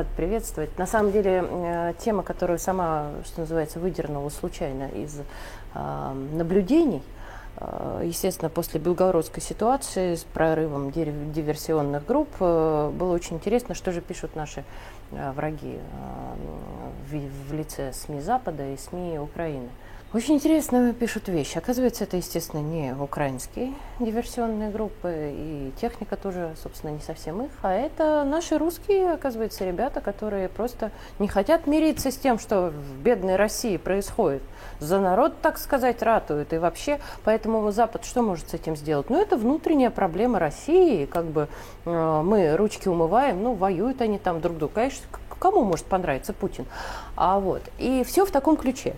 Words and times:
рад 0.00 0.06
приветствовать. 0.16 0.78
На 0.78 0.86
самом 0.86 1.12
деле, 1.12 1.44
э, 1.46 1.92
тема, 1.98 2.22
которую 2.22 2.58
сама, 2.58 3.10
что 3.26 3.40
называется, 3.40 3.78
выдернула 3.78 4.30
случайно 4.30 4.84
из 4.84 5.20
э, 5.74 6.12
наблюдений, 6.32 7.02
э, 7.58 8.04
естественно, 8.06 8.48
после 8.48 8.80
белгородской 8.80 9.42
ситуации 9.42 10.14
с 10.14 10.24
прорывом 10.24 10.90
диверсионных 10.90 12.06
групп, 12.06 12.30
э, 12.40 12.90
было 12.94 13.12
очень 13.12 13.36
интересно, 13.36 13.74
что 13.74 13.92
же 13.92 14.00
пишут 14.00 14.36
наши 14.36 14.64
э, 15.12 15.32
враги 15.32 15.78
в, 17.10 17.50
в 17.50 17.52
лице 17.52 17.92
СМИ 17.92 18.22
Запада 18.22 18.66
и 18.72 18.78
СМИ 18.78 19.18
Украины. 19.18 19.68
Очень 20.12 20.34
интересно 20.34 20.92
пишут 20.92 21.28
вещи. 21.28 21.56
Оказывается, 21.56 22.02
это, 22.02 22.16
естественно, 22.16 22.60
не 22.60 22.92
украинские 22.92 23.74
диверсионные 24.00 24.68
группы, 24.68 25.32
и 25.32 25.72
техника 25.80 26.16
тоже, 26.16 26.52
собственно, 26.60 26.90
не 26.90 26.98
совсем 26.98 27.44
их, 27.44 27.50
а 27.62 27.72
это 27.72 28.24
наши 28.24 28.58
русские, 28.58 29.12
оказывается, 29.12 29.64
ребята, 29.64 30.00
которые 30.00 30.48
просто 30.48 30.90
не 31.20 31.28
хотят 31.28 31.68
мириться 31.68 32.10
с 32.10 32.16
тем, 32.16 32.40
что 32.40 32.70
в 32.70 33.02
бедной 33.04 33.36
России 33.36 33.76
происходит. 33.76 34.42
За 34.80 34.98
народ, 34.98 35.40
так 35.42 35.58
сказать, 35.58 36.02
ратуют. 36.02 36.52
И 36.52 36.58
вообще, 36.58 36.98
поэтому 37.22 37.70
Запад 37.70 38.04
что 38.04 38.22
может 38.22 38.50
с 38.50 38.54
этим 38.54 38.74
сделать? 38.74 39.10
Ну, 39.10 39.20
это 39.20 39.36
внутренняя 39.36 39.90
проблема 39.90 40.40
России. 40.40 41.06
Как 41.06 41.26
бы 41.26 41.46
э, 41.84 42.22
мы 42.24 42.56
ручки 42.56 42.88
умываем, 42.88 43.44
ну, 43.44 43.54
воюют 43.54 44.00
они 44.00 44.18
там 44.18 44.40
друг 44.40 44.58
друга. 44.58 44.72
Конечно, 44.74 45.04
кому 45.38 45.62
может 45.62 45.86
понравиться 45.86 46.32
Путин? 46.32 46.66
А 47.14 47.38
вот. 47.38 47.62
И 47.78 48.02
все 48.04 48.26
в 48.26 48.32
таком 48.32 48.56
ключе. 48.56 48.96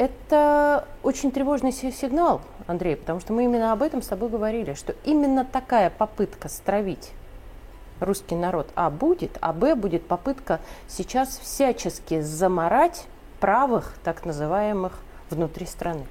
Это 0.00 0.88
очень 1.02 1.30
тревожный 1.30 1.72
сигнал, 1.72 2.40
Андрей, 2.66 2.96
потому 2.96 3.20
что 3.20 3.34
мы 3.34 3.44
именно 3.44 3.70
об 3.70 3.82
этом 3.82 4.00
с 4.00 4.06
тобой 4.06 4.30
говорили, 4.30 4.72
что 4.72 4.94
именно 5.04 5.44
такая 5.44 5.90
попытка 5.90 6.48
стравить 6.48 7.10
русский 8.00 8.34
народ 8.34 8.70
А 8.76 8.88
будет, 8.88 9.36
а 9.42 9.52
Б 9.52 9.74
будет 9.74 10.06
попытка 10.06 10.60
сейчас 10.88 11.36
всячески 11.36 12.22
заморать 12.22 13.04
правых, 13.40 13.92
так 14.02 14.24
называемых, 14.24 14.98
внутри 15.28 15.66
страны. 15.66 16.06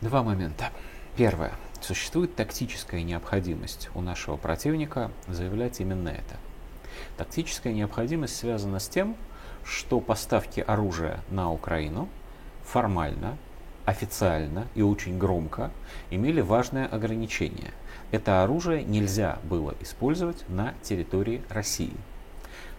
Два 0.00 0.24
момента. 0.24 0.70
Первое. 1.16 1.52
Существует 1.80 2.34
тактическая 2.34 3.04
необходимость 3.04 3.90
у 3.94 4.00
нашего 4.00 4.36
противника 4.36 5.12
заявлять 5.28 5.78
именно 5.78 6.08
это. 6.08 6.34
Тактическая 7.16 7.72
необходимость 7.72 8.36
связана 8.36 8.80
с 8.80 8.88
тем, 8.88 9.14
что 9.62 10.00
поставки 10.00 10.58
оружия 10.66 11.20
на 11.30 11.52
Украину– 11.52 12.08
формально, 12.68 13.36
официально 13.86 14.66
и 14.74 14.82
очень 14.82 15.18
громко 15.18 15.70
имели 16.10 16.42
важное 16.42 16.86
ограничение. 16.86 17.72
Это 18.10 18.42
оружие 18.42 18.84
нельзя 18.84 19.38
было 19.44 19.74
использовать 19.80 20.44
на 20.48 20.74
территории 20.82 21.42
России. 21.48 21.94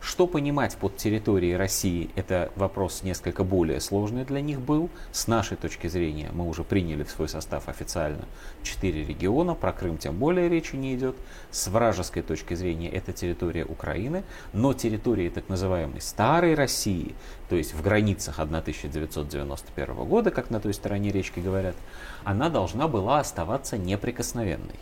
Что 0.01 0.27
понимать 0.27 0.77
под 0.77 0.95
территорией 0.95 1.57
России, 1.57 2.09
это 2.15 2.51
вопрос 2.55 3.03
несколько 3.03 3.43
более 3.43 3.81
сложный 3.81 4.23
для 4.23 4.39
них 4.39 4.61
был. 4.61 4.89
С 5.11 5.27
нашей 5.27 5.57
точки 5.57 5.87
зрения 5.87 6.29
мы 6.31 6.47
уже 6.47 6.63
приняли 6.63 7.03
в 7.03 7.11
свой 7.11 7.27
состав 7.27 7.67
официально 7.67 8.23
четыре 8.63 9.03
региона, 9.03 9.55
про 9.55 9.73
Крым 9.73 9.97
тем 9.97 10.17
более 10.17 10.47
речи 10.47 10.77
не 10.77 10.95
идет. 10.95 11.17
С 11.51 11.67
вражеской 11.67 12.21
точки 12.21 12.53
зрения 12.53 12.89
это 12.89 13.11
территория 13.11 13.65
Украины, 13.65 14.23
но 14.53 14.73
территории 14.73 15.27
так 15.27 15.49
называемой 15.49 15.99
Старой 15.99 16.55
России, 16.55 17.13
то 17.49 17.57
есть 17.57 17.73
в 17.73 17.81
границах 17.83 18.39
1991 18.39 19.95
года, 20.05 20.31
как 20.31 20.49
на 20.49 20.61
той 20.61 20.73
стороне 20.73 21.11
речки 21.11 21.41
говорят, 21.41 21.75
она 22.23 22.49
должна 22.49 22.87
была 22.87 23.19
оставаться 23.19 23.77
неприкосновенной. 23.77 24.79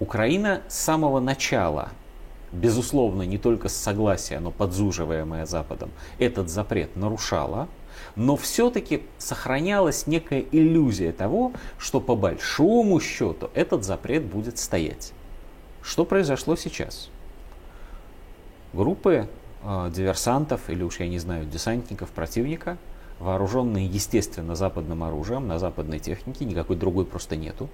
Украина 0.00 0.60
с 0.68 0.78
самого 0.78 1.20
начала 1.20 1.90
безусловно, 2.54 3.22
не 3.22 3.38
только 3.38 3.68
с 3.68 3.74
согласия, 3.76 4.40
но 4.40 4.50
подзуживаемое 4.50 5.46
Западом, 5.46 5.90
этот 6.18 6.48
запрет 6.48 6.96
нарушала, 6.96 7.68
но 8.16 8.36
все-таки 8.36 9.02
сохранялась 9.18 10.06
некая 10.06 10.44
иллюзия 10.52 11.12
того, 11.12 11.52
что 11.78 12.00
по 12.00 12.16
большому 12.16 13.00
счету 13.00 13.50
этот 13.54 13.84
запрет 13.84 14.24
будет 14.24 14.58
стоять. 14.58 15.12
Что 15.82 16.04
произошло 16.04 16.56
сейчас? 16.56 17.10
Группы 18.72 19.28
э, 19.62 19.90
диверсантов 19.94 20.70
или 20.70 20.82
уж 20.82 21.00
я 21.00 21.08
не 21.08 21.18
знаю, 21.18 21.44
десантников 21.44 22.10
противника, 22.10 22.78
вооруженные, 23.18 23.86
естественно, 23.86 24.54
западным 24.54 25.04
оружием, 25.04 25.46
на 25.46 25.58
западной 25.58 25.98
технике, 25.98 26.44
никакой 26.44 26.76
другой 26.76 27.06
просто 27.06 27.36
нету, 27.36 27.68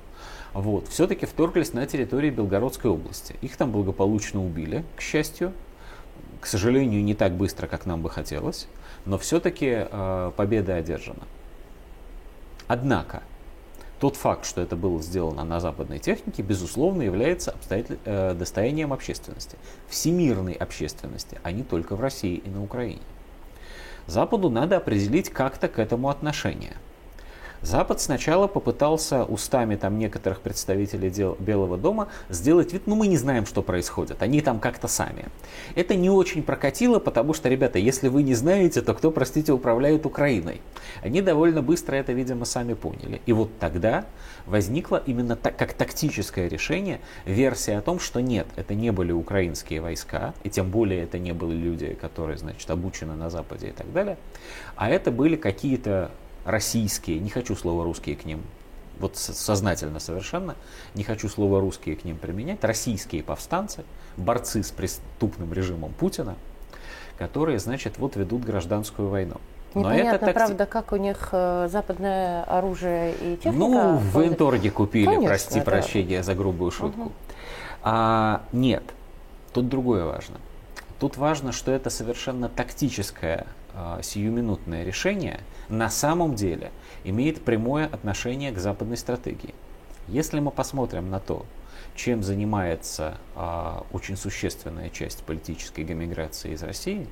вот, 0.53 0.89
все-таки 0.89 1.27
вторглись 1.27 1.73
на 1.73 1.87
территории 1.87 2.31
Белгородской 2.31 2.91
области. 2.91 3.37
Их 3.41 3.57
там 3.57 3.71
благополучно 3.71 4.45
убили, 4.45 4.85
к 4.97 5.01
счастью. 5.01 5.53
К 6.41 6.47
сожалению, 6.47 7.05
не 7.05 7.15
так 7.15 7.33
быстро, 7.35 7.67
как 7.67 7.87
нам 7.87 8.03
бы 8.03 8.11
хотелось, 8.11 8.67
но 9.05 9.19
все-таки 9.19 9.87
э, 9.91 10.33
победа 10.37 10.77
одержана. 10.77 11.23
Однако, 12.67 13.23
тот 14.01 14.17
факт, 14.17 14.47
что 14.47 14.63
это 14.63 14.75
было 14.75 15.03
сделано 15.03 15.45
на 15.45 15.61
западной 15.61 15.99
технике, 15.99 16.43
безусловно, 16.43 17.03
является 17.03 17.51
обстоятель... 17.51 17.99
э, 18.05 18.35
достоянием 18.35 18.93
общественности. 18.93 19.59
Всемирной 19.89 20.55
общественности, 20.55 21.39
а 21.43 21.53
не 21.53 21.63
только 21.63 21.95
в 21.95 22.01
России 22.01 22.37
и 22.37 22.49
на 22.49 22.63
Украине. 22.63 23.03
Западу 24.07 24.51
надо 24.51 24.77
определить 24.77 25.31
как-то 25.31 25.69
к 25.69 25.79
этому 25.79 26.09
отношение– 26.09 26.77
Запад 27.63 28.01
сначала 28.01 28.47
попытался 28.47 29.25
устами 29.25 29.77
там 29.77 29.99
некоторых 29.99 30.41
представителей 30.41 31.11
дел 31.11 31.37
Белого 31.39 31.77
дома 31.77 32.09
сделать 32.31 32.73
вид, 32.73 32.87
ну 32.87 32.95
мы 32.95 33.07
не 33.07 33.19
знаем, 33.19 33.45
что 33.45 33.63
происходит, 33.63 34.23
они 34.23 34.41
там 34.41 34.61
как-то 34.61 34.89
сами. 34.89 35.27
Это 35.75 35.95
не 35.95 36.09
очень 36.09 36.43
прокатило, 36.43 36.99
потому 36.99 37.35
что, 37.35 37.51
ребята, 37.51 37.79
если 37.79 38.09
вы 38.09 38.23
не 38.23 38.35
знаете, 38.35 38.81
то 38.81 38.95
кто, 38.95 39.11
простите, 39.11 39.53
управляет 39.53 40.07
Украиной? 40.07 40.63
Они 41.03 41.21
довольно 41.21 41.61
быстро 41.61 41.97
это, 41.97 42.13
видимо, 42.13 42.47
сами 42.47 42.73
поняли. 42.73 43.21
И 43.27 43.33
вот 43.35 43.51
тогда 43.59 44.07
возникла 44.47 45.03
именно 45.05 45.37
так, 45.37 45.57
как 45.57 45.75
тактическое 45.75 46.49
решение 46.49 47.01
версия 47.27 47.77
о 47.77 47.83
том, 47.83 48.01
что 48.01 48.21
нет, 48.21 48.47
это 48.57 48.75
не 48.75 48.91
были 48.91 49.13
украинские 49.13 49.83
войска, 49.83 50.33
и 50.45 50.49
тем 50.49 50.71
более 50.71 51.03
это 51.03 51.19
не 51.19 51.33
были 51.33 51.57
люди, 51.57 51.93
которые, 52.01 52.39
значит, 52.39 52.71
обучены 52.71 53.15
на 53.17 53.29
Западе 53.29 53.69
и 53.69 53.73
так 53.73 53.93
далее, 53.93 54.17
а 54.77 54.89
это 54.89 55.11
были 55.11 55.37
какие-то 55.37 56.11
российские, 56.45 57.19
не 57.19 57.31
хочу 57.31 57.55
слово 57.57 57.85
русские 57.85 58.17
к 58.17 58.25
ним, 58.25 58.43
вот 58.99 59.17
сознательно 59.17 59.99
совершенно, 59.99 60.57
не 60.95 61.05
хочу 61.05 61.29
слово 61.29 61.61
русские 61.61 61.97
к 61.97 62.05
ним 62.05 62.19
применять, 62.19 62.63
российские 62.63 63.23
повстанцы, 63.23 63.85
борцы 64.17 64.63
с 64.63 64.71
преступным 64.71 65.53
режимом 65.53 65.93
Путина, 65.93 66.37
которые, 67.19 67.59
значит, 67.59 67.99
вот 67.99 68.17
ведут 68.17 68.45
гражданскую 68.45 69.09
войну. 69.09 69.37
Но 69.75 69.83
Непонятно, 69.83 70.17
это 70.17 70.27
так... 70.27 70.35
правда, 70.35 70.67
как 70.67 70.93
у 70.93 70.97
них 70.97 71.29
э, 71.31 71.69
западное 71.71 72.43
оружие 72.43 73.13
и 73.13 73.37
техника. 73.37 73.57
Ну, 73.57 73.97
в 73.99 74.27
Энторге 74.27 74.71
купили, 74.71 75.07
Конечно, 75.07 75.29
прости 75.29 75.59
да. 75.61 75.65
прощения 75.65 76.23
за 76.25 76.35
грубую 76.35 76.73
шутку. 76.73 77.03
Угу. 77.03 77.13
А, 77.83 78.43
нет, 78.53 78.83
тут 79.53 79.69
другое 79.69 80.05
важно. 80.05 80.37
Тут 80.99 81.17
важно, 81.17 81.53
что 81.53 81.71
это 81.71 81.89
совершенно 81.89 82.49
тактическое 82.49 83.47
э, 83.47 83.60
сиюминутное 84.03 84.85
решение 84.85 85.41
на 85.69 85.89
самом 85.91 86.35
деле 86.35 86.73
имеет 87.05 87.43
прямое 87.45 87.87
отношение 87.87 88.53
к 88.53 88.59
западной 88.59 88.97
стратегии. 88.97 89.55
Если 90.09 90.41
мы 90.41 90.51
посмотрим 90.51 91.11
на 91.11 91.21
то, 91.21 91.47
чем 91.95 92.23
занимается 92.23 93.19
э, 93.37 93.81
очень 93.93 94.17
существенная 94.17 94.91
часть 94.91 95.23
политической 95.23 95.85
гомиграции 95.85 96.53
из 96.53 96.63
России, 96.63 97.07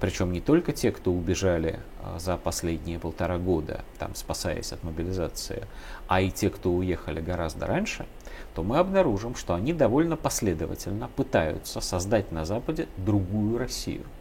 причем 0.00 0.32
не 0.32 0.40
только 0.40 0.72
те, 0.72 0.92
кто 0.92 1.12
убежали 1.12 1.80
э, 2.00 2.18
за 2.18 2.36
последние 2.36 2.98
полтора 2.98 3.38
года, 3.38 3.84
там, 3.98 4.14
спасаясь 4.14 4.72
от 4.72 4.82
мобилизации, 4.82 5.64
а 6.06 6.20
и 6.20 6.30
те, 6.30 6.50
кто 6.50 6.72
уехали 6.72 7.20
гораздо 7.20 7.66
раньше, 7.66 8.06
то 8.54 8.62
мы 8.62 8.78
обнаружим, 8.78 9.34
что 9.34 9.54
они 9.54 9.72
довольно 9.72 10.16
последовательно 10.16 11.08
пытаются 11.14 11.80
создать 11.80 12.32
на 12.32 12.44
Западе 12.44 12.88
другую 12.96 13.58
Россию– 13.58 14.04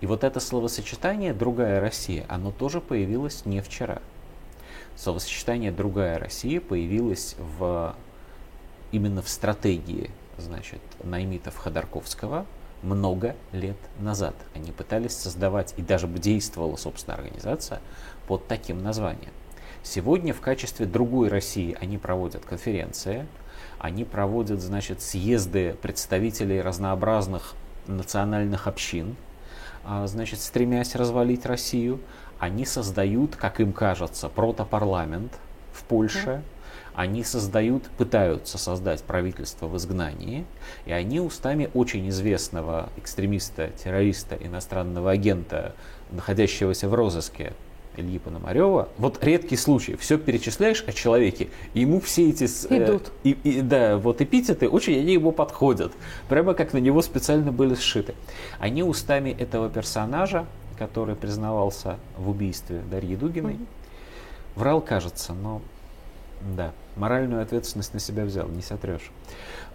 и 0.00 0.06
вот 0.06 0.22
это 0.22 0.38
словосочетание 0.38 1.34
«другая 1.34 1.80
Россия», 1.80 2.24
оно 2.28 2.52
тоже 2.52 2.80
появилось 2.80 3.44
не 3.44 3.60
вчера. 3.60 4.00
Словосочетание 4.96 5.72
«другая 5.72 6.18
Россия» 6.18 6.60
появилось 6.60 7.34
в, 7.38 7.96
именно 8.92 9.22
в 9.22 9.28
стратегии 9.28 10.10
значит, 10.36 10.80
наймитов 11.02 11.56
Ходорковского 11.56 12.46
много 12.82 13.34
лет 13.50 13.76
назад. 13.98 14.36
Они 14.54 14.70
пытались 14.70 15.16
создавать, 15.16 15.74
и 15.76 15.82
даже 15.82 16.06
действовала, 16.06 16.76
собственно, 16.76 17.16
организация 17.16 17.80
под 18.28 18.46
таким 18.46 18.82
названием. 18.84 19.32
Сегодня 19.82 20.32
в 20.32 20.40
качестве 20.40 20.86
другой 20.86 21.28
России 21.28 21.76
они 21.80 21.98
проводят 21.98 22.44
конференции, 22.44 23.26
они 23.80 24.04
проводят, 24.04 24.60
значит, 24.60 25.02
съезды 25.02 25.74
представителей 25.82 26.60
разнообразных 26.60 27.54
национальных 27.88 28.68
общин– 28.68 29.16
значит, 30.06 30.40
стремясь 30.40 30.94
развалить 30.94 31.46
Россию, 31.46 32.00
они 32.38 32.66
создают, 32.66 33.36
как 33.36 33.60
им 33.60 33.72
кажется, 33.72 34.28
протопарламент 34.28 35.32
в 35.72 35.82
Польше. 35.84 36.42
они 36.94 37.22
создают, 37.22 37.84
пытаются 37.90 38.58
создать 38.58 39.04
правительство 39.04 39.68
в 39.68 39.76
изгнании, 39.76 40.44
и 40.84 40.90
они 40.90 41.20
устами 41.20 41.70
очень 41.72 42.08
известного 42.08 42.88
экстремиста, 42.96 43.70
террориста, 43.82 44.34
иностранного 44.34 45.12
агента, 45.12 45.76
находящегося 46.10 46.88
в 46.88 46.94
розыске 46.94 47.52
Ильи 47.98 48.18
Пономарева, 48.18 48.88
вот 48.98 49.22
редкий 49.22 49.56
случай, 49.56 49.96
все 49.96 50.18
перечисляешь 50.18 50.84
о 50.86 50.92
человеке, 50.92 51.48
и 51.74 51.80
ему 51.80 52.00
все 52.00 52.30
эти... 52.30 52.44
Э, 52.70 52.84
Идут. 52.84 53.08
Э, 53.08 53.28
и, 53.28 53.30
и, 53.42 53.60
да, 53.60 53.96
вот 53.96 54.20
эпитеты, 54.20 54.68
очень 54.68 54.98
они 54.98 55.14
ему 55.14 55.32
подходят, 55.32 55.92
прямо 56.28 56.54
как 56.54 56.72
на 56.72 56.78
него 56.78 57.02
специально 57.02 57.52
были 57.52 57.74
сшиты. 57.74 58.14
Они 58.58 58.82
устами 58.82 59.30
этого 59.30 59.68
персонажа, 59.68 60.46
который 60.78 61.16
признавался 61.16 61.96
в 62.16 62.30
убийстве 62.30 62.82
Дарьи 62.90 63.16
Дугиной, 63.16 63.54
mm 63.54 63.66
врал, 64.58 64.80
кажется, 64.80 65.32
но 65.32 65.62
да, 66.56 66.72
моральную 66.96 67.42
ответственность 67.42 67.94
на 67.94 68.00
себя 68.00 68.24
взял, 68.24 68.48
не 68.48 68.62
сотрешь. 68.62 69.10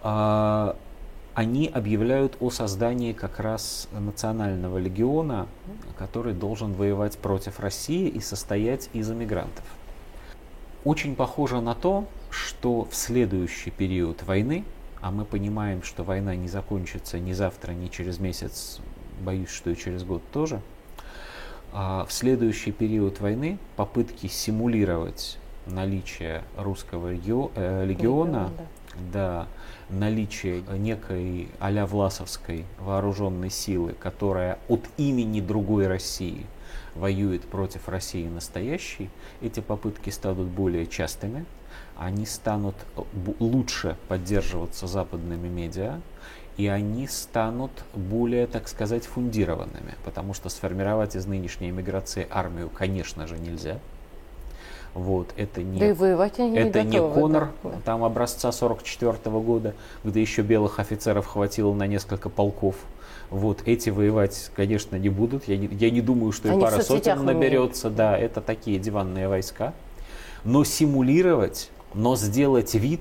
А, 0.02 0.76
они 1.34 1.66
объявляют 1.66 2.36
о 2.40 2.50
создании 2.50 3.12
как 3.12 3.40
раз 3.40 3.88
национального 3.92 4.78
легиона, 4.78 5.48
который 5.98 6.32
должен 6.32 6.72
воевать 6.72 7.18
против 7.18 7.58
России 7.58 8.08
и 8.08 8.20
состоять 8.20 8.88
из 8.92 9.10
эмигрантов. 9.10 9.64
Очень 10.84 11.16
похоже 11.16 11.60
на 11.60 11.74
то, 11.74 12.06
что 12.30 12.84
в 12.84 12.94
следующий 12.94 13.70
период 13.70 14.22
войны, 14.22 14.64
а 15.00 15.10
мы 15.10 15.24
понимаем, 15.24 15.82
что 15.82 16.04
война 16.04 16.36
не 16.36 16.46
закончится 16.46 17.18
ни 17.18 17.32
завтра, 17.32 17.72
ни 17.72 17.88
через 17.88 18.18
месяц, 18.18 18.80
боюсь, 19.20 19.50
что 19.50 19.70
и 19.70 19.76
через 19.76 20.04
год 20.04 20.22
тоже, 20.32 20.60
а 21.72 22.04
в 22.08 22.12
следующий 22.12 22.70
период 22.70 23.20
войны 23.20 23.58
попытки 23.76 24.28
симулировать 24.28 25.38
наличие 25.66 26.44
русского 26.56 27.12
легиона, 27.12 27.50
э, 27.56 27.84
легиона 27.86 28.50
да. 28.56 28.64
Да, 29.12 29.46
наличие 29.90 30.62
некой 30.78 31.48
а 31.58 31.86
Власовской 31.86 32.64
вооруженной 32.78 33.50
силы, 33.50 33.92
которая 33.92 34.58
от 34.68 34.80
имени 34.96 35.40
другой 35.40 35.86
России 35.86 36.46
воюет 36.94 37.42
против 37.42 37.88
России 37.88 38.26
настоящей, 38.26 39.10
эти 39.40 39.60
попытки 39.60 40.10
станут 40.10 40.46
более 40.46 40.86
частыми, 40.86 41.44
они 41.96 42.26
станут 42.26 42.74
лучше 43.38 43.96
поддерживаться 44.08 44.86
западными 44.86 45.48
медиа, 45.48 46.00
и 46.56 46.68
они 46.68 47.08
станут 47.08 47.72
более, 47.94 48.46
так 48.46 48.68
сказать, 48.68 49.06
фундированными, 49.06 49.94
потому 50.04 50.34
что 50.34 50.48
сформировать 50.48 51.16
из 51.16 51.26
нынешней 51.26 51.70
эмиграции 51.70 52.26
армию, 52.30 52.70
конечно 52.70 53.26
же, 53.26 53.38
нельзя. 53.38 53.80
Вот, 54.94 55.34
это 55.36 55.60
не, 55.60 55.80
да 55.80 55.88
и 55.88 55.92
воевать 55.92 56.38
они 56.38 56.56
это 56.56 56.84
не, 56.84 56.92
готовы, 56.92 57.08
не 57.08 57.20
Конор 57.20 57.48
да. 57.64 57.70
там 57.84 58.04
образца 58.04 58.52
44 58.52 59.12
-го 59.24 59.42
года, 59.42 59.74
где 60.04 60.20
еще 60.20 60.42
белых 60.42 60.78
офицеров 60.78 61.26
хватило 61.26 61.74
на 61.74 61.88
несколько 61.88 62.28
полков. 62.28 62.76
Вот 63.28 63.62
эти 63.66 63.90
воевать, 63.90 64.52
конечно, 64.54 64.94
не 64.94 65.08
будут. 65.08 65.48
Я 65.48 65.56
не, 65.56 65.66
я 65.66 65.90
не 65.90 66.00
думаю, 66.00 66.30
что 66.30 66.48
они 66.48 66.58
и 66.58 66.62
пара 66.62 66.80
сотен 66.80 67.24
наберется. 67.24 67.88
Умеют. 67.88 67.96
Да, 67.96 68.16
это 68.16 68.40
такие 68.40 68.78
диванные 68.78 69.26
войска. 69.26 69.72
Но 70.44 70.62
симулировать, 70.62 71.70
но 71.92 72.14
сделать 72.14 72.74
вид, 72.74 73.00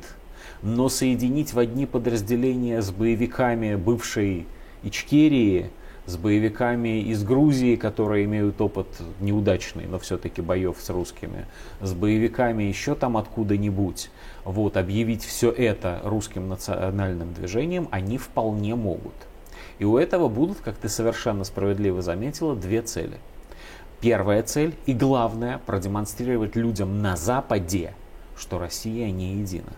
но 0.63 0.89
соединить 0.89 1.53
в 1.53 1.59
одни 1.59 1.85
подразделения 1.85 2.81
с 2.81 2.89
боевиками 2.89 3.75
бывшей 3.75 4.47
Ичкерии– 4.81 5.69
с 6.05 6.17
боевиками 6.17 7.01
из 7.01 7.23
Грузии, 7.23 7.75
которые 7.75 8.25
имеют 8.25 8.59
опыт 8.59 8.87
неудачный, 9.21 9.85
но 9.85 9.99
все-таки 9.99 10.41
боев 10.41 10.77
с 10.79 10.89
русскими, 10.89 11.45
с 11.81 11.93
боевиками 11.93 12.63
еще 12.63 12.95
там 12.95 13.15
откуда-нибудь, 13.15 14.09
вот, 14.43 14.75
объявить 14.75 15.23
все 15.23 15.49
это 15.49 16.01
русским 16.03 16.49
национальным 16.49 17.33
движением 17.33 17.87
они 17.91 18.17
вполне 18.17 18.75
могут. 18.75 19.13
И 19.79 19.85
у 19.85 19.97
этого 19.97 20.27
будут, 20.27 20.59
как 20.59 20.75
ты 20.75 20.89
совершенно 20.89 21.45
справедливо 21.45 22.01
заметила, 22.01 22.55
две 22.55 22.81
цели. 22.81 23.17
Первая 24.01 24.43
цель 24.43 24.75
и 24.85 24.93
главная 24.93 25.59
продемонстрировать 25.65 26.57
людям 26.57 27.01
на 27.01 27.15
Западе, 27.15 27.93
что 28.37 28.59
Россия 28.59 29.09
не 29.11 29.35
едина. 29.35 29.71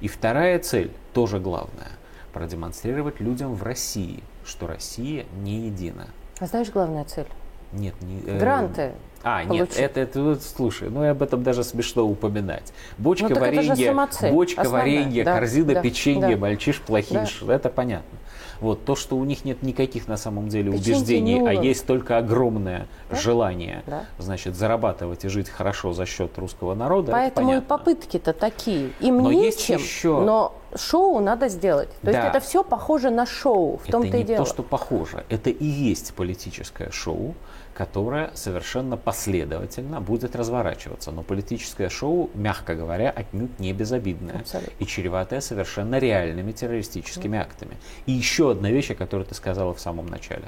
И 0.00 0.06
вторая 0.06 0.60
цель, 0.60 0.92
тоже 1.12 1.40
главная, 1.40 1.90
продемонстрировать 2.32 3.18
людям 3.18 3.54
в 3.54 3.64
России– 3.64 4.22
что 4.46 4.66
Россия 4.66 5.26
не 5.42 5.66
едина. 5.66 6.08
А 6.38 6.46
знаешь 6.46 6.70
главная 6.70 7.04
цель? 7.04 7.26
Нет, 7.72 7.94
не... 8.00 8.20
Э, 8.26 8.38
Гранты. 8.38 8.92
А, 9.22 9.44
получить. 9.44 9.76
нет, 9.78 9.96
это, 9.96 10.00
это, 10.00 10.38
слушай, 10.40 10.88
ну 10.88 11.02
и 11.04 11.08
об 11.08 11.20
этом 11.20 11.42
даже 11.42 11.64
смешно 11.64 12.06
упоминать. 12.06 12.72
Бочка 12.96 13.28
ну, 13.28 13.40
варенья, 13.40 14.08
бочка 14.30 14.60
Основная. 14.60 14.84
варенья, 14.84 15.24
да, 15.24 15.38
корзина 15.38 15.74
да, 15.74 15.82
печенья, 15.82 16.30
да. 16.30 16.36
мальчиш 16.36 16.80
плохиш, 16.80 17.40
да. 17.42 17.54
это 17.54 17.68
понятно. 17.68 18.18
Вот 18.60 18.84
то, 18.84 18.94
что 18.94 19.16
у 19.16 19.24
них 19.24 19.44
нет 19.44 19.62
никаких 19.62 20.06
на 20.06 20.16
самом 20.16 20.48
деле 20.48 20.70
Печеньки 20.70 20.90
убеждений, 20.90 21.46
а 21.46 21.52
есть 21.52 21.86
только 21.86 22.18
огромное 22.18 22.86
да? 23.10 23.16
желание, 23.16 23.82
да? 23.86 24.04
значит, 24.18 24.54
зарабатывать 24.54 25.24
и 25.24 25.28
жить 25.28 25.48
хорошо 25.48 25.92
за 25.92 26.06
счет 26.06 26.38
русского 26.38 26.74
народа. 26.74 27.12
Поэтому 27.12 27.56
и 27.56 27.60
попытки-то 27.60 28.32
такие. 28.32 28.92
Им 29.00 29.18
но 29.18 29.32
нечем, 29.32 29.78
еще... 29.78 30.20
но 30.20 30.54
шоу 30.76 31.20
надо 31.20 31.48
сделать. 31.48 31.90
То 32.02 32.10
да. 32.10 32.12
есть 32.12 32.28
это 32.28 32.40
все 32.40 32.64
похоже 32.64 33.10
на 33.10 33.26
шоу. 33.26 33.78
В 33.78 33.90
том-то 33.90 34.16
и 34.16 34.22
дело. 34.22 34.22
Это 34.22 34.32
не 34.32 34.36
то, 34.38 34.44
что 34.44 34.62
похоже. 34.62 35.24
Это 35.28 35.50
и 35.50 35.64
есть 35.64 36.14
политическое 36.14 36.90
шоу, 36.90 37.34
которое 37.74 38.30
совершенно 38.34 38.96
последовательно 38.96 40.00
будет 40.00 40.34
разворачиваться. 40.34 41.12
Но 41.12 41.22
политическое 41.22 41.88
шоу, 41.88 42.30
мягко 42.34 42.74
говоря, 42.74 43.10
отнюдь 43.10 43.58
не 43.60 43.72
безобидное 43.72 44.40
Абсолютно. 44.40 44.72
и 44.78 44.86
чреватое 44.86 45.40
совершенно 45.40 45.98
реальными 45.98 46.52
террористическими 46.52 47.36
mm. 47.36 47.40
актами. 47.40 47.76
И 48.06 48.12
еще 48.12 48.52
одна 48.52 48.70
вещь, 48.70 48.90
о 48.90 48.94
которой 48.94 49.24
ты 49.24 49.34
сказала 49.34 49.74
в 49.74 49.80
самом 49.80 50.06
начале. 50.06 50.46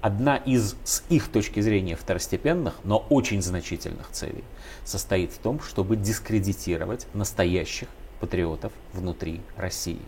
Одна 0.00 0.36
из, 0.36 0.76
с 0.84 1.02
их 1.08 1.28
точки 1.28 1.60
зрения, 1.60 1.96
второстепенных, 1.96 2.74
но 2.84 3.04
очень 3.10 3.42
значительных 3.42 4.10
целей 4.10 4.44
состоит 4.84 5.32
в 5.32 5.38
том, 5.38 5.60
чтобы 5.60 5.96
дискредитировать 5.96 7.06
настоящих 7.14 7.88
патриотов 8.20 8.72
внутри 8.92 9.40
России. 9.56 10.00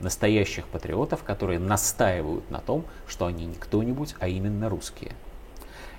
Настоящих 0.00 0.66
патриотов, 0.66 1.22
которые 1.22 1.58
настаивают 1.58 2.50
на 2.50 2.58
том, 2.58 2.84
что 3.06 3.26
они 3.26 3.46
не 3.46 3.54
кто-нибудь, 3.54 4.14
а 4.18 4.28
именно 4.28 4.68
русские. 4.68 5.12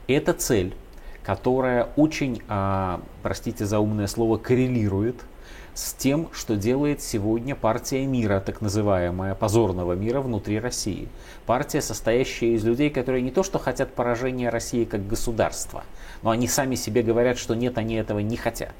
Это 0.08 0.34
цель, 0.34 0.76
которая 1.24 1.90
очень, 1.98 2.42
а, 2.48 3.02
простите 3.22 3.66
за 3.66 3.80
умное 3.80 4.08
слово, 4.08 4.38
коррелирует 4.38 5.18
с 5.78 5.94
тем, 5.94 6.30
что 6.32 6.56
делает 6.56 7.02
сегодня 7.02 7.54
партия 7.54 8.06
мира, 8.06 8.40
так 8.40 8.62
называемая, 8.62 9.36
позорного 9.36 9.94
мира 9.94 10.22
внутри 10.22 10.60
России. 10.60 11.08
Партия, 11.46 11.82
состоящая 11.82 12.54
из 12.54 12.64
людей, 12.64 12.90
которые 12.90 13.22
не 13.22 13.30
то 13.30 13.44
что 13.44 13.60
хотят 13.60 13.94
поражения 13.94 14.50
России 14.50 14.86
как 14.86 15.06
государства, 15.06 15.84
но 16.24 16.32
они 16.32 16.48
сами 16.48 16.76
себе 16.76 17.04
говорят, 17.04 17.38
что 17.38 17.54
нет, 17.54 17.78
они 17.78 17.96
этого 17.96 18.20
не 18.20 18.38
хотят, 18.38 18.74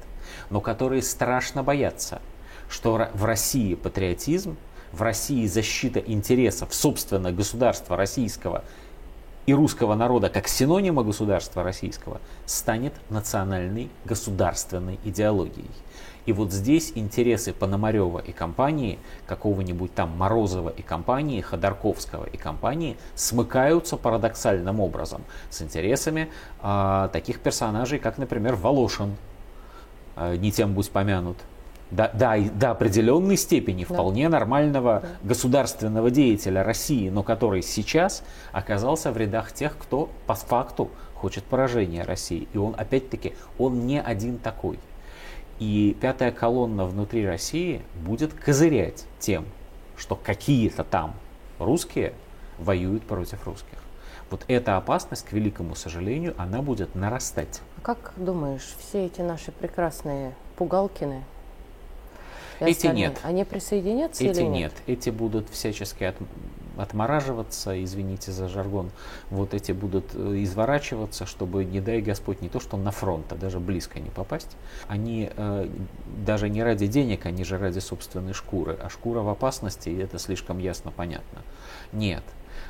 но 0.50 0.60
которые 0.60 1.02
страшно 1.02 1.62
боятся, 1.62 2.20
что 2.68 3.08
в 3.14 3.24
России 3.24 3.74
патриотизм, 3.74 4.56
в 4.92 5.02
России 5.02 5.46
защита 5.46 6.00
интересов, 6.00 6.74
собственно, 6.74 7.32
государства 7.32 7.96
российского 7.96 8.64
и 9.46 9.54
русского 9.54 9.94
народа 9.94 10.28
как 10.28 10.46
синонима 10.46 11.02
государства 11.02 11.62
российского 11.62 12.20
станет 12.44 12.92
национальной 13.08 13.88
государственной 14.04 14.98
идеологией. 15.04 15.70
И 16.26 16.32
вот 16.34 16.52
здесь 16.52 16.92
интересы 16.94 17.54
Пономарева 17.54 18.18
и 18.18 18.32
компании, 18.32 18.98
какого-нибудь 19.26 19.94
там 19.94 20.10
Морозова 20.18 20.68
и 20.68 20.82
компании, 20.82 21.40
Ходорковского 21.40 22.26
и 22.26 22.36
компании 22.36 22.98
смыкаются 23.14 23.96
парадоксальным 23.96 24.80
образом 24.80 25.22
с 25.48 25.62
интересами 25.62 26.28
э, 26.62 27.08
таких 27.14 27.40
персонажей, 27.40 27.98
как, 27.98 28.18
например, 28.18 28.56
Волошин, 28.56 29.16
э, 30.16 30.36
не 30.36 30.52
тем 30.52 30.74
будь 30.74 30.90
помянут, 30.90 31.38
до, 31.90 32.10
до, 32.14 32.38
до 32.54 32.70
определенной 32.70 33.36
степени 33.36 33.84
да. 33.84 33.94
вполне 33.94 34.28
нормального 34.28 35.00
да. 35.02 35.08
государственного 35.28 36.10
деятеля 36.10 36.62
России, 36.62 37.08
но 37.08 37.22
который 37.22 37.62
сейчас 37.62 38.22
оказался 38.52 39.12
в 39.12 39.16
рядах 39.16 39.52
тех, 39.52 39.76
кто 39.78 40.10
по 40.26 40.34
факту 40.34 40.90
хочет 41.14 41.44
поражения 41.44 42.04
России. 42.04 42.48
И 42.52 42.58
он, 42.58 42.74
опять-таки, 42.76 43.34
он 43.58 43.86
не 43.86 44.00
один 44.00 44.38
такой. 44.38 44.78
И 45.58 45.96
пятая 46.00 46.30
колонна 46.30 46.84
внутри 46.84 47.26
России 47.26 47.82
будет 47.94 48.32
козырять 48.32 49.06
тем, 49.18 49.44
что 49.96 50.14
какие-то 50.14 50.84
там 50.84 51.14
русские 51.58 52.12
воюют 52.58 53.02
против 53.04 53.44
русских. 53.46 53.78
Вот 54.30 54.44
эта 54.46 54.76
опасность, 54.76 55.24
к 55.24 55.32
великому 55.32 55.74
сожалению, 55.74 56.34
она 56.36 56.60
будет 56.60 56.94
нарастать. 56.94 57.62
А 57.78 57.80
как 57.80 58.12
думаешь, 58.16 58.76
все 58.78 59.06
эти 59.06 59.22
наши 59.22 59.50
прекрасные 59.52 60.34
Пугалкины, 60.56 61.24
эти 62.60 62.86
нет. 62.88 63.18
Они 63.22 63.44
присоединятся 63.44 64.24
Эти 64.24 64.40
или 64.40 64.46
нет? 64.46 64.72
Эти 64.86 65.10
будут 65.10 65.48
всячески 65.50 66.04
от... 66.04 66.16
отмораживаться, 66.76 67.82
извините 67.82 68.32
за 68.32 68.48
жаргон, 68.48 68.90
вот 69.30 69.54
эти 69.54 69.72
будут 69.72 70.06
э, 70.14 70.42
изворачиваться, 70.42 71.26
чтобы, 71.26 71.64
не 71.64 71.80
дай 71.80 72.00
Господь, 72.00 72.40
не 72.40 72.48
то, 72.48 72.60
что 72.60 72.76
на 72.76 72.90
фронт, 72.90 73.32
а 73.32 73.36
даже 73.36 73.60
близко 73.60 74.00
не 74.00 74.10
попасть. 74.10 74.56
Они 74.86 75.30
э, 75.34 75.68
даже 76.24 76.48
не 76.48 76.62
ради 76.62 76.86
денег, 76.86 77.26
они 77.26 77.44
же 77.44 77.58
ради 77.58 77.80
собственной 77.80 78.32
шкуры. 78.32 78.78
А 78.82 78.88
шкура 78.88 79.20
в 79.20 79.28
опасности, 79.28 79.88
и 79.88 79.96
это 79.96 80.18
слишком 80.18 80.58
ясно 80.58 80.90
понятно. 80.90 81.42
Нет, 81.92 82.22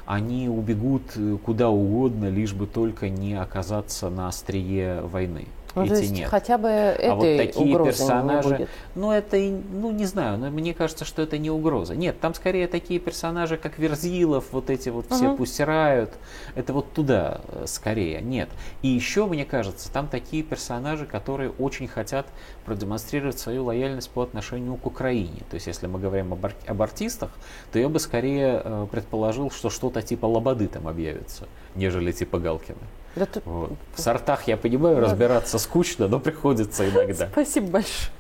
они 0.07 0.49
убегут 0.49 1.03
э, 1.17 1.37
куда 1.45 1.69
угодно, 1.69 2.31
лишь 2.31 2.55
бы 2.55 2.67
только 2.67 3.09
не 3.09 3.35
оказаться 3.35 4.09
на 4.09 4.29
острие 4.29 5.03
войны. 5.03 5.47
Ну, 5.75 5.83
Эти 5.85 5.91
то 5.93 5.99
есть 6.01 6.13
нет. 6.13 6.29
хотя 6.29 6.59
бы 6.59 6.69
этой 6.69 7.11
А 7.11 7.15
вот 7.15 7.23
такие 7.37 7.67
угрозы 7.75 7.91
персонажи, 7.91 8.49
не 8.49 8.55
будет. 8.57 8.69
ну 8.95 9.13
это, 9.13 9.37
ну 9.39 9.91
не 9.93 10.07
знаю, 10.07 10.39
но 10.39 10.51
мне 10.51 10.73
кажется, 10.75 11.05
что 11.05 11.23
это 11.23 11.39
не 11.39 11.51
угроза. 11.51 11.95
Нет, 11.95 12.19
там 12.21 12.35
скорее 12.35 12.67
такие 12.69 12.99
персонажи, 12.99 13.57
как 13.59 13.79
Верзилов, 13.79 14.47
вот 14.53 14.71
эти 14.71 14.89
вот 14.89 15.07
все 15.11 15.29
Мгм. 15.29 15.37
пустирают, 15.37 16.11
это 16.55 16.73
вот 16.73 16.93
туда 16.93 17.41
э, 17.49 17.65
скорее. 17.67 18.21
Нет. 18.23 18.49
И 18.83 18.89
еще, 18.89 19.27
мне 19.27 19.45
кажется, 19.45 19.93
там 19.93 20.09
такие 20.09 20.43
персонажи, 20.43 21.07
которые 21.07 21.51
очень 21.51 21.87
хотят 21.87 22.27
продемонстрировать 22.65 23.39
свою 23.39 23.65
лояльность 23.65 24.11
по 24.11 24.23
отношению 24.23 24.77
к 24.77 24.87
Украине. 24.87 25.43
То 25.51 25.55
есть, 25.55 25.67
если 25.67 25.87
мы 25.87 25.99
говорим 25.99 26.33
об, 26.33 26.45
ар- 26.45 26.55
об 26.67 26.83
артистах, 26.83 27.31
то 27.73 27.79
я 27.79 27.89
бы 27.89 27.99
скорее 28.01 28.63
э, 28.65 28.87
предположил, 28.91 29.51
что 29.51 29.71
что-то 29.71 30.03
типа 30.03 30.27
Лободы 30.27 30.67
там 30.69 30.89
объявится, 30.89 31.47
нежели 31.75 32.11
типа 32.13 32.39
Галкина. 32.39 32.79
Да 33.19 33.27
тут- 33.27 33.45
Вот. 33.47 33.73
В 33.95 34.01
сортах, 34.01 34.47
я 34.49 34.57
понимаю, 34.57 34.97
Да. 34.97 35.03
разбираться 35.03 35.59
скучно, 35.59 36.07
но 36.09 36.21
приходится 36.21 36.89
иногда. 36.89 37.29
Спасибо 37.33 37.67
большое. 37.69 38.11